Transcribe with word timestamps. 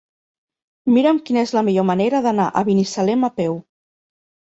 Mira'm 0.95 1.19
quina 1.27 1.43
és 1.47 1.53
la 1.55 1.61
millor 1.67 1.85
manera 1.89 2.21
d'anar 2.27 2.47
a 2.49 2.63
Binissalem 2.71 3.29
a 3.29 3.31
peu. 3.43 3.61